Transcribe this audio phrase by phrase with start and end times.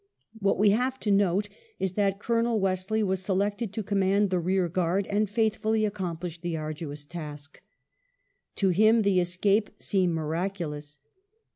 [0.39, 1.47] What we have to note
[1.77, 6.57] is that Colonel Wesley was selected to command the rear guard, and faithfully accomplished the
[6.57, 7.61] arduous task.
[8.55, 10.97] To him the escape seemed miraculous.